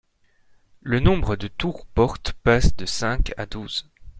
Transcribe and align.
Le 0.81 0.99
nombre 0.99 1.35
de 1.35 1.47
tours-portes 1.47 2.33
passe 2.41 2.75
de 2.75 2.87
cinq 2.87 3.33
à 3.37 3.45
douze. 3.45 3.87